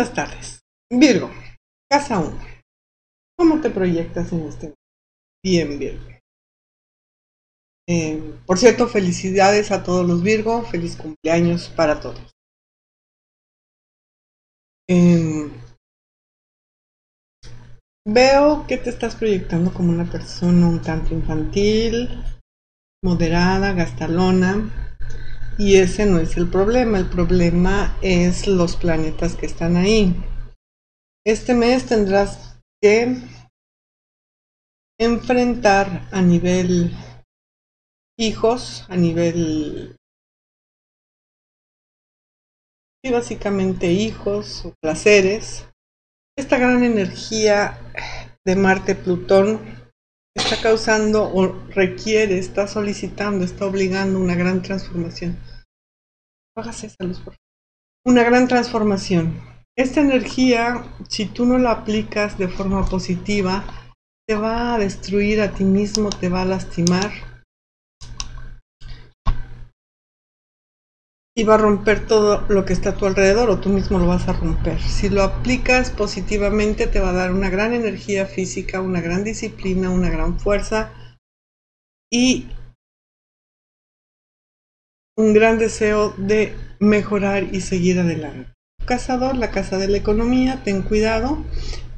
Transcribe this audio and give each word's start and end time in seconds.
Buenas 0.00 0.16
tardes. 0.16 0.60
Virgo, 0.90 1.30
casa 1.90 2.20
1. 2.20 2.34
¿Cómo 3.36 3.60
te 3.60 3.68
proyectas 3.68 4.32
en 4.32 4.48
este? 4.48 4.74
Bien, 5.44 5.78
Virgo. 5.78 6.02
Eh, 7.86 8.18
por 8.46 8.56
cierto, 8.56 8.88
felicidades 8.88 9.70
a 9.70 9.82
todos 9.82 10.08
los 10.08 10.22
Virgo. 10.22 10.62
Feliz 10.62 10.96
cumpleaños 10.96 11.68
para 11.68 12.00
todos. 12.00 12.32
Eh, 14.88 15.50
veo 18.08 18.66
que 18.66 18.78
te 18.78 18.88
estás 18.88 19.16
proyectando 19.16 19.70
como 19.74 19.90
una 19.90 20.10
persona 20.10 20.66
un 20.66 20.80
tanto 20.80 21.12
infantil, 21.12 22.08
moderada, 23.04 23.74
gastalona. 23.74 24.89
Y 25.60 25.76
ese 25.76 26.06
no 26.06 26.20
es 26.20 26.38
el 26.38 26.48
problema, 26.48 26.96
el 26.96 27.10
problema 27.10 27.94
es 28.00 28.46
los 28.46 28.76
planetas 28.76 29.36
que 29.36 29.44
están 29.44 29.76
ahí. 29.76 30.16
Este 31.22 31.52
mes 31.52 31.84
tendrás 31.84 32.58
que 32.80 33.18
enfrentar 34.98 36.08
a 36.12 36.22
nivel 36.22 36.96
hijos, 38.18 38.86
a 38.88 38.96
nivel... 38.96 39.98
Y 43.04 43.10
básicamente 43.10 43.92
hijos 43.92 44.64
o 44.64 44.72
placeres. 44.80 45.66
Esta 46.38 46.56
gran 46.56 46.82
energía 46.82 47.78
de 48.46 48.56
Marte-Plutón 48.56 49.79
está 50.34 50.60
causando 50.60 51.24
o 51.24 51.46
requiere, 51.70 52.38
está 52.38 52.66
solicitando, 52.66 53.44
está 53.44 53.66
obligando 53.66 54.18
una 54.18 54.34
gran 54.34 54.62
transformación. 54.62 55.38
Una 58.04 58.22
gran 58.24 58.48
transformación. 58.48 59.40
Esta 59.76 60.00
energía, 60.00 60.84
si 61.08 61.26
tú 61.26 61.46
no 61.46 61.58
la 61.58 61.70
aplicas 61.70 62.38
de 62.38 62.48
forma 62.48 62.84
positiva, 62.86 63.64
te 64.26 64.34
va 64.34 64.74
a 64.74 64.78
destruir 64.78 65.40
a 65.40 65.52
ti 65.52 65.64
mismo, 65.64 66.10
te 66.10 66.28
va 66.28 66.42
a 66.42 66.46
lastimar 66.46 67.29
y 71.40 71.42
va 71.42 71.54
a 71.54 71.56
romper 71.56 72.06
todo 72.06 72.44
lo 72.50 72.66
que 72.66 72.74
está 72.74 72.90
a 72.90 72.96
tu 72.96 73.06
alrededor 73.06 73.48
o 73.48 73.60
tú 73.60 73.70
mismo 73.70 73.98
lo 73.98 74.06
vas 74.06 74.28
a 74.28 74.34
romper. 74.34 74.78
Si 74.78 75.08
lo 75.08 75.22
aplicas 75.22 75.90
positivamente 75.90 76.86
te 76.86 77.00
va 77.00 77.10
a 77.10 77.14
dar 77.14 77.32
una 77.32 77.48
gran 77.48 77.72
energía 77.72 78.26
física, 78.26 78.82
una 78.82 79.00
gran 79.00 79.24
disciplina, 79.24 79.88
una 79.88 80.10
gran 80.10 80.38
fuerza 80.38 80.92
y 82.12 82.46
un 85.16 85.32
gran 85.32 85.56
deseo 85.56 86.12
de 86.18 86.54
mejorar 86.78 87.54
y 87.54 87.62
seguir 87.62 87.98
adelante. 87.98 88.52
Cazador, 88.84 89.34
la 89.34 89.50
casa 89.50 89.78
de 89.78 89.88
la 89.88 89.96
economía, 89.96 90.62
ten 90.62 90.82
cuidado, 90.82 91.42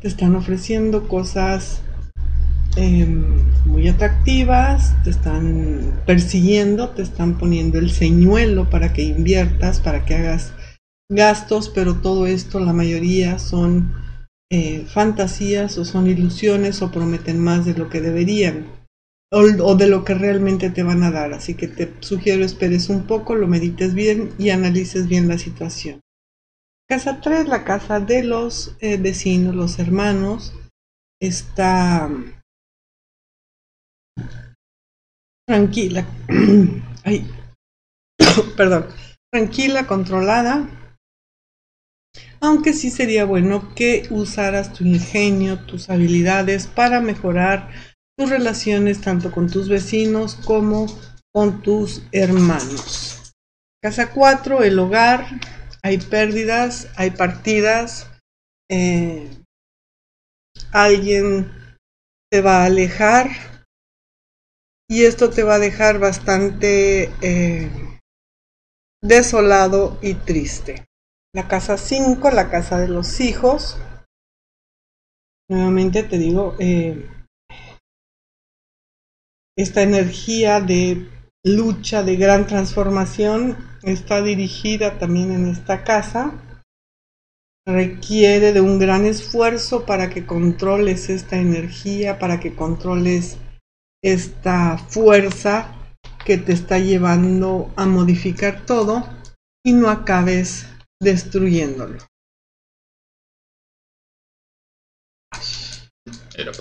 te 0.00 0.06
están 0.06 0.36
ofreciendo 0.36 1.08
cosas 1.08 1.82
em, 2.76 3.51
muy 3.72 3.88
atractivas, 3.88 4.94
te 5.02 5.08
están 5.08 6.02
persiguiendo, 6.06 6.90
te 6.90 7.00
están 7.00 7.38
poniendo 7.38 7.78
el 7.78 7.90
señuelo 7.90 8.68
para 8.68 8.92
que 8.92 9.02
inviertas, 9.02 9.80
para 9.80 10.04
que 10.04 10.14
hagas 10.14 10.52
gastos, 11.10 11.70
pero 11.70 11.96
todo 11.96 12.26
esto, 12.26 12.60
la 12.60 12.74
mayoría 12.74 13.38
son 13.38 13.94
eh, 14.50 14.84
fantasías 14.86 15.78
o 15.78 15.86
son 15.86 16.06
ilusiones 16.06 16.82
o 16.82 16.90
prometen 16.90 17.38
más 17.40 17.64
de 17.64 17.72
lo 17.72 17.88
que 17.88 18.02
deberían 18.02 18.66
o, 19.32 19.74
de 19.74 19.86
lo 19.86 20.04
que 20.04 20.12
realmente 20.12 20.68
te 20.68 20.82
van 20.82 21.02
a 21.02 21.10
dar. 21.10 21.32
Así 21.32 21.54
que 21.54 21.66
te 21.66 21.94
sugiero 22.00 22.44
esperes 22.44 22.90
un 22.90 23.06
poco, 23.06 23.34
lo 23.34 23.48
medites 23.48 23.94
bien 23.94 24.32
y 24.38 24.50
analices 24.50 25.08
bien 25.08 25.28
la 25.28 25.38
situación. 25.38 26.00
Casa 26.86 27.22
3, 27.22 27.48
la 27.48 27.64
casa 27.64 28.00
de 28.00 28.22
los 28.22 28.76
eh, 28.80 28.98
vecinos, 28.98 29.54
los 29.54 29.78
hermanos, 29.78 30.52
está 31.18 32.10
tranquila. 35.52 36.06
Perdón, 38.56 38.86
tranquila, 39.30 39.86
controlada. 39.86 40.66
Aunque 42.40 42.72
sí 42.72 42.90
sería 42.90 43.26
bueno 43.26 43.74
que 43.74 44.06
usaras 44.08 44.72
tu 44.72 44.84
ingenio, 44.84 45.58
tus 45.66 45.90
habilidades 45.90 46.66
para 46.66 47.02
mejorar 47.02 47.70
tus 48.16 48.30
relaciones 48.30 49.02
tanto 49.02 49.30
con 49.30 49.50
tus 49.50 49.68
vecinos 49.68 50.36
como 50.36 50.86
con 51.34 51.60
tus 51.60 52.02
hermanos. 52.12 53.34
Casa 53.82 54.10
4, 54.10 54.62
el 54.62 54.78
hogar, 54.78 55.26
hay 55.82 55.98
pérdidas, 55.98 56.88
hay 56.96 57.10
partidas, 57.10 58.10
eh, 58.70 59.28
alguien 60.72 61.52
te 62.30 62.40
va 62.40 62.62
a 62.62 62.66
alejar 62.66 63.51
y 64.92 65.06
esto 65.06 65.30
te 65.30 65.42
va 65.42 65.54
a 65.54 65.58
dejar 65.58 65.98
bastante 65.98 67.10
eh, 67.22 67.70
desolado 69.00 69.98
y 70.02 70.12
triste. 70.12 70.84
La 71.34 71.48
casa 71.48 71.78
5, 71.78 72.30
la 72.30 72.50
casa 72.50 72.78
de 72.78 72.88
los 72.88 73.20
hijos. 73.20 73.78
Nuevamente 75.48 76.02
te 76.02 76.18
digo, 76.18 76.56
eh, 76.58 77.08
esta 79.56 79.80
energía 79.80 80.60
de 80.60 81.08
lucha, 81.42 82.02
de 82.02 82.16
gran 82.16 82.46
transformación, 82.46 83.56
está 83.82 84.20
dirigida 84.20 84.98
también 84.98 85.32
en 85.32 85.46
esta 85.46 85.84
casa. 85.84 86.34
Requiere 87.66 88.52
de 88.52 88.60
un 88.60 88.78
gran 88.78 89.06
esfuerzo 89.06 89.86
para 89.86 90.10
que 90.10 90.26
controles 90.26 91.08
esta 91.08 91.36
energía, 91.38 92.18
para 92.18 92.40
que 92.40 92.54
controles 92.54 93.38
esta 94.02 94.78
fuerza 94.78 95.74
que 96.24 96.38
te 96.38 96.52
está 96.52 96.78
llevando 96.78 97.72
a 97.76 97.86
modificar 97.86 98.66
todo 98.66 99.08
y 99.64 99.72
no 99.72 99.88
acabes 99.88 100.66
destruyéndolo. 101.00 101.98
Era 106.34 106.52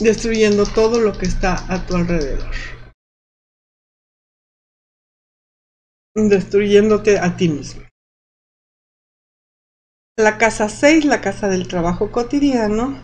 destruyendo 0.00 0.66
todo 0.66 1.00
lo 1.00 1.16
que 1.16 1.26
está 1.26 1.72
a 1.72 1.86
tu 1.86 1.96
alrededor. 1.96 2.50
Destruyéndote 6.16 7.18
a 7.18 7.36
ti 7.36 7.48
mismo. 7.48 7.82
La 10.16 10.38
casa 10.38 10.68
6, 10.68 11.04
la 11.06 11.20
casa 11.20 11.48
del 11.48 11.66
trabajo 11.66 12.12
cotidiano. 12.12 12.96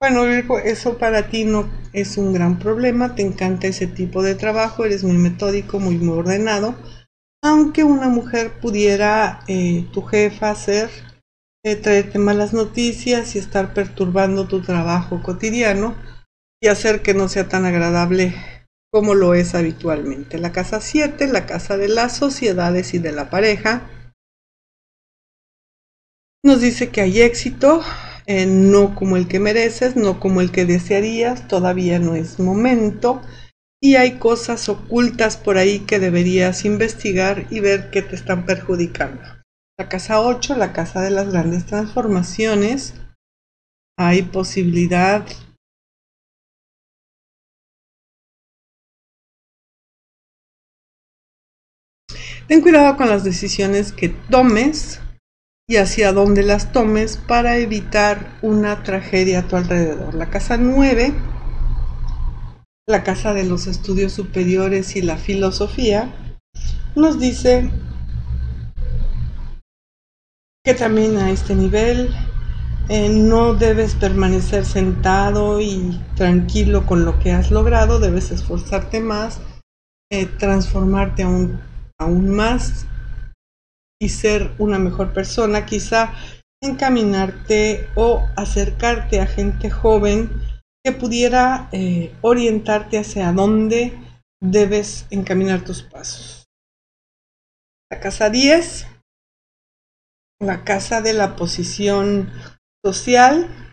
Bueno, 0.00 0.24
eso 0.24 0.98
para 0.98 1.28
ti 1.28 1.44
no 1.44 1.70
es 1.92 2.16
un 2.18 2.32
gran 2.32 2.58
problema, 2.58 3.14
te 3.14 3.22
encanta 3.22 3.68
ese 3.68 3.86
tipo 3.86 4.24
de 4.24 4.34
trabajo, 4.34 4.84
eres 4.84 5.04
muy 5.04 5.18
metódico, 5.18 5.78
muy, 5.78 6.04
ordenado. 6.08 6.74
Aunque 7.44 7.84
una 7.84 8.08
mujer 8.08 8.58
pudiera, 8.60 9.44
eh, 9.46 9.86
tu 9.92 10.02
jefa, 10.02 10.54
ser 10.56 10.90
traerte 11.74 12.18
malas 12.18 12.52
noticias 12.52 13.34
y 13.34 13.38
estar 13.38 13.74
perturbando 13.74 14.46
tu 14.46 14.62
trabajo 14.62 15.22
cotidiano 15.22 15.96
y 16.60 16.68
hacer 16.68 17.02
que 17.02 17.14
no 17.14 17.28
sea 17.28 17.48
tan 17.48 17.64
agradable 17.64 18.34
como 18.92 19.14
lo 19.14 19.34
es 19.34 19.54
habitualmente. 19.54 20.38
La 20.38 20.52
casa 20.52 20.80
7, 20.80 21.26
la 21.28 21.46
casa 21.46 21.76
de 21.76 21.88
las 21.88 22.16
sociedades 22.16 22.94
y 22.94 22.98
de 22.98 23.12
la 23.12 23.30
pareja, 23.30 23.82
nos 26.46 26.60
dice 26.60 26.90
que 26.90 27.00
hay 27.00 27.20
éxito, 27.20 27.82
no 28.46 28.94
como 28.94 29.16
el 29.16 29.28
que 29.28 29.40
mereces, 29.40 29.96
no 29.96 30.20
como 30.20 30.40
el 30.40 30.52
que 30.52 30.64
desearías, 30.64 31.48
todavía 31.48 31.98
no 31.98 32.14
es 32.14 32.38
momento 32.38 33.20
y 33.82 33.96
hay 33.96 34.18
cosas 34.18 34.68
ocultas 34.68 35.36
por 35.36 35.58
ahí 35.58 35.80
que 35.80 35.98
deberías 35.98 36.64
investigar 36.64 37.46
y 37.50 37.60
ver 37.60 37.90
que 37.90 38.02
te 38.02 38.14
están 38.14 38.46
perjudicando. 38.46 39.22
La 39.78 39.88
casa 39.88 40.20
8, 40.20 40.56
la 40.56 40.72
casa 40.72 41.02
de 41.02 41.10
las 41.10 41.30
grandes 41.30 41.66
transformaciones. 41.66 42.94
Hay 43.98 44.22
posibilidad 44.22 45.26
Ten 52.48 52.60
cuidado 52.60 52.96
con 52.96 53.08
las 53.08 53.24
decisiones 53.24 53.90
que 53.90 54.08
tomes 54.08 55.00
y 55.68 55.76
hacia 55.76 56.12
dónde 56.12 56.42
las 56.42 56.72
tomes 56.72 57.16
para 57.16 57.58
evitar 57.58 58.38
una 58.42 58.82
tragedia 58.82 59.40
a 59.40 59.48
tu 59.48 59.56
alrededor. 59.56 60.14
La 60.14 60.30
casa 60.30 60.56
9, 60.56 61.12
la 62.86 63.02
casa 63.02 63.34
de 63.34 63.44
los 63.44 63.66
estudios 63.66 64.12
superiores 64.12 64.94
y 64.96 65.02
la 65.02 65.16
filosofía, 65.16 66.14
nos 66.94 67.18
dice 67.18 67.70
que 70.64 70.74
también 70.74 71.16
a 71.18 71.30
este 71.30 71.54
nivel 71.54 72.14
eh, 72.88 73.08
no 73.08 73.54
debes 73.54 73.94
permanecer 73.94 74.64
sentado 74.64 75.60
y 75.60 76.00
tranquilo 76.14 76.86
con 76.86 77.04
lo 77.04 77.18
que 77.18 77.32
has 77.32 77.50
logrado, 77.50 77.98
debes 77.98 78.30
esforzarte 78.30 79.00
más 79.00 79.40
eh, 80.08 80.26
transformarte 80.26 81.24
aún, 81.24 81.60
aún 81.98 82.30
más 82.30 82.86
y 84.00 84.10
ser 84.10 84.54
una 84.58 84.78
mejor 84.78 85.12
persona, 85.12 85.66
quizá 85.66 86.12
encaminarte 86.62 87.88
o 87.94 88.26
acercarte 88.36 89.20
a 89.20 89.26
gente 89.26 89.70
joven 89.70 90.30
que 90.84 90.92
pudiera 90.92 91.68
eh, 91.72 92.14
orientarte 92.22 92.98
hacia 92.98 93.32
dónde 93.32 93.98
debes 94.40 95.06
encaminar 95.10 95.64
tus 95.64 95.82
pasos. 95.82 96.46
La 97.90 98.00
casa 98.00 98.30
10, 98.30 98.86
la 100.40 100.64
casa 100.64 101.00
de 101.02 101.12
la 101.12 101.36
posición 101.36 102.30
social, 102.84 103.65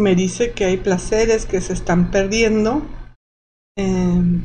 me 0.00 0.14
dice 0.14 0.52
que 0.52 0.64
hay 0.64 0.78
placeres 0.78 1.46
que 1.46 1.60
se 1.60 1.72
están 1.72 2.10
perdiendo. 2.10 2.82
Em, 3.76 4.44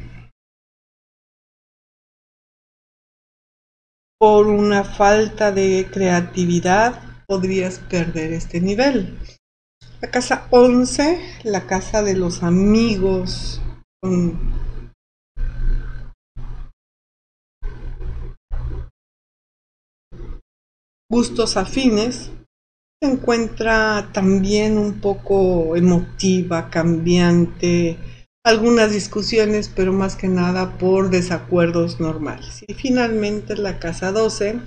por 4.19 4.47
una 4.47 4.83
falta 4.83 5.51
de 5.51 5.87
creatividad 5.91 7.25
podrías 7.27 7.79
perder 7.79 8.33
este 8.33 8.61
nivel. 8.61 9.17
La 10.01 10.11
casa 10.11 10.47
11, 10.51 11.19
la 11.43 11.65
casa 11.65 12.03
de 12.03 12.15
los 12.15 12.43
amigos 12.43 13.61
gustos 21.09 21.55
afines, 21.55 22.31
encuentra 23.05 24.09
también 24.13 24.77
un 24.77 24.99
poco 24.99 25.75
emotiva, 25.75 26.69
cambiante, 26.69 27.97
algunas 28.43 28.91
discusiones, 28.91 29.71
pero 29.75 29.93
más 29.93 30.15
que 30.15 30.27
nada 30.27 30.77
por 30.77 31.09
desacuerdos 31.09 31.99
normales. 31.99 32.63
Y 32.67 32.73
finalmente 32.73 33.55
la 33.55 33.79
casa 33.79 34.11
12. 34.11 34.59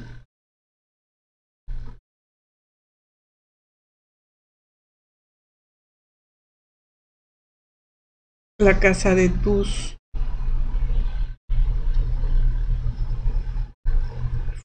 La 8.61 8.79
casa 8.79 9.15
de 9.17 9.31
tus 9.31 9.97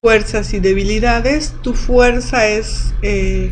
fuerzas 0.04 0.52
y 0.52 0.60
debilidades. 0.60 1.54
Tu 1.62 1.72
fuerza 1.72 2.46
es 2.46 2.92
eh, 3.02 3.50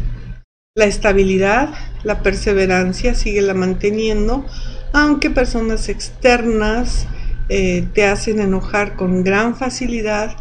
la 0.75 0.87
estabilidad, 0.87 1.75
la 2.03 2.23
perseverancia, 2.23 3.15
sigue 3.15 3.43
la 3.43 3.55
manteniendo, 3.55 4.47
aunque 4.93 5.31
personas 5.31 5.89
externas 5.89 7.07
eh, 7.49 7.87
te 7.95 8.07
hacen 8.07 8.41
enojar 8.41 8.97
con 8.97 9.23
gran 9.23 9.55
facilidad, 9.55 10.37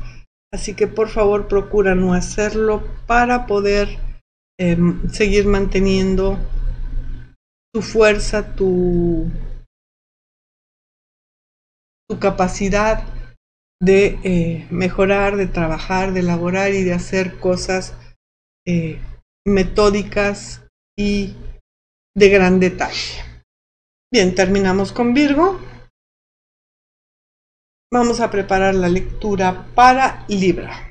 así 0.54 0.74
que 0.74 0.88
por 0.88 1.10
favor 1.10 1.48
procura 1.48 1.95
no 1.95 2.13
hacerlo 2.13 2.83
para 3.07 3.45
poder 3.45 3.89
em, 4.57 5.10
seguir 5.10 5.45
manteniendo 5.48 6.38
tu 7.74 7.81
fuerza, 7.81 8.56
tu, 8.56 9.30
capacidad 12.19 13.06
de 13.81 14.19
eh, 14.24 14.68
mejorar, 14.69 15.38
de 15.38 15.48
trabajar, 15.48 16.12
de 16.12 16.19
elaborar 16.19 16.74
y 16.74 16.83
de 16.83 16.94
hacer 16.94 17.39
cosas 17.39 17.95
eh, 18.68 19.00
metódicas 19.45 20.63
y 20.97 21.35
de 22.15 22.29
gran 22.29 22.59
detalle. 22.59 23.23
Bien, 24.11 24.35
terminamos 24.35 24.91
con 24.91 25.13
Virgo. 25.13 25.59
Vamos 27.93 28.19
a 28.19 28.29
preparar 28.29 28.75
la 28.75 28.89
lectura 28.89 29.67
para 29.75 30.25
Libra. 30.27 30.90